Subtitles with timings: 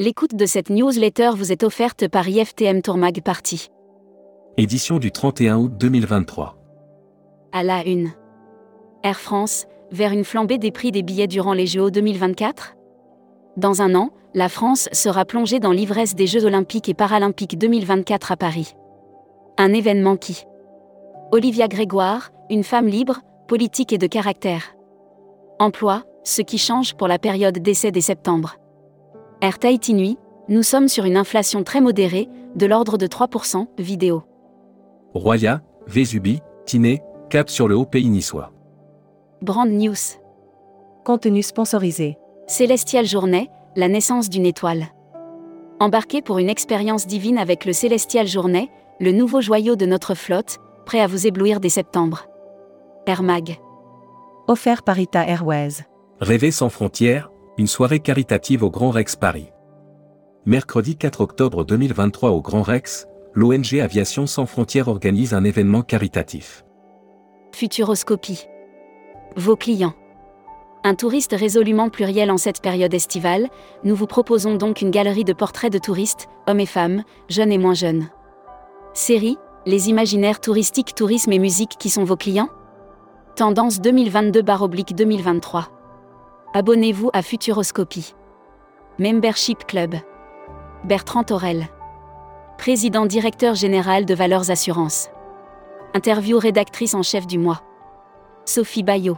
[0.00, 3.68] L'écoute de cette newsletter vous est offerte par IFTM Tourmag Party.
[4.56, 6.56] Édition du 31 août 2023.
[7.52, 8.10] À la une.
[9.02, 12.76] Air France, vers une flambée des prix des billets durant les JO 2024
[13.58, 18.32] Dans un an, la France sera plongée dans l'ivresse des Jeux olympiques et paralympiques 2024
[18.32, 18.72] à Paris.
[19.58, 20.46] Un événement qui
[21.30, 24.74] Olivia Grégoire, une femme libre, politique et de caractère.
[25.58, 28.59] Emploi, ce qui change pour la période d'essai des septembre.
[29.42, 30.18] Air Tahiti Nuit,
[30.48, 34.22] nous sommes sur une inflation très modérée, de l'ordre de 3%, vidéo.
[35.14, 38.52] Roya, Vésubi, Tiné, cap sur le haut pays niçois.
[39.40, 39.94] Brand News.
[41.06, 42.18] Contenu sponsorisé.
[42.48, 44.88] Célestial Journée, la naissance d'une étoile.
[45.78, 50.58] Embarquez pour une expérience divine avec le Célestial Journée, le nouveau joyau de notre flotte,
[50.84, 52.26] prêt à vous éblouir dès septembre.
[53.06, 53.58] Air Mag.
[54.48, 55.86] Offert par Ita Airways.
[56.20, 57.29] Rêver sans frontières,
[57.60, 59.52] une soirée caritative au Grand Rex Paris.
[60.46, 66.64] Mercredi 4 octobre 2023 au Grand Rex, l'ONG Aviation sans frontières organise un événement caritatif.
[67.54, 68.46] Futuroscopie.
[69.36, 69.92] Vos clients.
[70.84, 73.50] Un touriste résolument pluriel en cette période estivale,
[73.84, 77.58] nous vous proposons donc une galerie de portraits de touristes, hommes et femmes, jeunes et
[77.58, 78.08] moins jeunes.
[78.94, 79.36] Série,
[79.66, 82.48] les imaginaires touristiques, tourisme et musique qui sont vos clients?
[83.36, 85.79] Tendance 2022-2023.
[86.52, 88.16] Abonnez-vous à Futuroscopie.
[88.98, 89.94] Membership Club.
[90.82, 91.68] Bertrand Torel.
[92.58, 95.10] Président directeur général de Valeurs Assurances.
[95.94, 97.62] Interview rédactrice en chef du mois.
[98.46, 99.16] Sophie Bayot.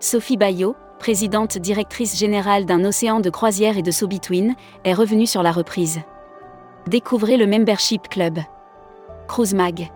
[0.00, 5.42] Sophie Bayot, présidente directrice générale d'un océan de croisière et de so-between, est revenue sur
[5.42, 6.02] la reprise.
[6.86, 8.38] Découvrez le Membership Club.
[9.28, 9.90] Cruise Mag.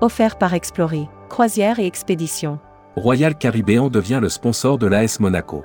[0.00, 2.60] Offert par Explorer, croisière et expédition.
[2.96, 5.64] Royal Caribbean devient le sponsor de l'AS Monaco.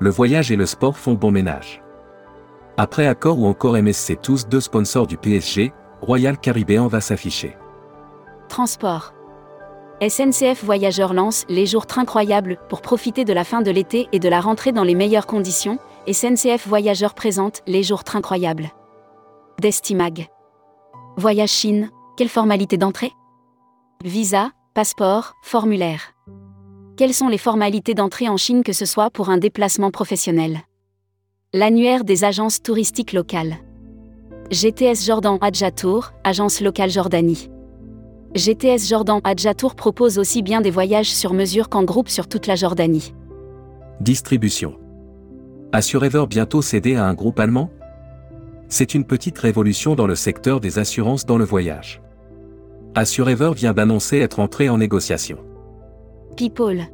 [0.00, 1.84] Le voyage et le sport font bon ménage.
[2.76, 5.72] Après Accor ou encore MSC tous deux sponsors du PSG,
[6.02, 7.56] Royal Caribbean va s'afficher.
[8.48, 9.14] Transport.
[10.02, 14.28] SNCF Voyageurs lance les jours incroyables pour profiter de la fin de l'été et de
[14.28, 15.78] la rentrée dans les meilleures conditions.
[16.10, 18.70] SNCF Voyageurs présente les jours incroyables.
[19.60, 20.26] Destimag.
[21.16, 23.12] Voyage Chine, quelle formalité d'entrée?
[24.04, 26.12] Visa, passeport, formulaire.
[26.98, 30.58] Quelles sont les formalités d'entrée en Chine que ce soit pour un déplacement professionnel?
[31.54, 33.56] L'annuaire des agences touristiques locales.
[34.50, 37.48] GTS Jordan Adjatour, agence locale Jordanie.
[38.34, 42.54] GTS Jordan Adjatour propose aussi bien des voyages sur mesure qu'en groupe sur toute la
[42.54, 43.14] Jordanie.
[44.02, 44.78] Distribution.
[45.72, 47.70] Assurever bientôt cédé à un groupe allemand?
[48.68, 52.02] C'est une petite révolution dans le secteur des assurances dans le voyage.
[52.98, 55.36] Assurever vient d'annoncer être entré en négociation.
[56.34, 56.86] People.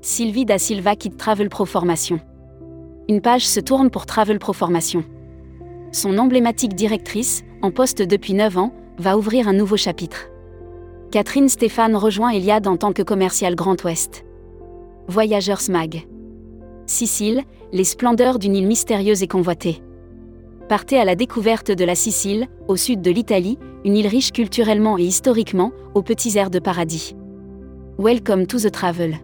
[0.00, 2.20] Sylvie Da Silva quitte Travel Pro Formation.
[3.08, 5.02] Une page se tourne pour Travel Pro Formation.
[5.90, 10.28] Son emblématique directrice, en poste depuis 9 ans, va ouvrir un nouveau chapitre.
[11.10, 14.24] Catherine Stéphane rejoint Eliade en tant que commercial Grand Ouest.
[15.08, 16.06] Voyageurs Mag.
[16.86, 17.42] Sicile,
[17.72, 19.82] les splendeurs d'une île mystérieuse et convoitée.
[20.68, 24.98] Partez à la découverte de la Sicile, au sud de l'Italie, une île riche culturellement
[24.98, 27.14] et historiquement, aux petits airs de paradis.
[27.98, 29.14] Welcome to the travel.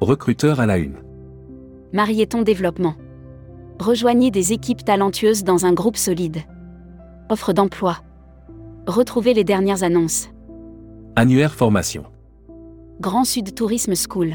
[0.00, 0.98] Recruteur à la une.
[1.92, 2.94] Marieton Développement.
[3.80, 6.42] Rejoignez des équipes talentueuses dans un groupe solide.
[7.30, 7.96] Offre d'emploi.
[8.86, 10.28] Retrouvez les dernières annonces.
[11.16, 12.04] Annuaire formation.
[13.00, 14.34] Grand Sud Tourisme School.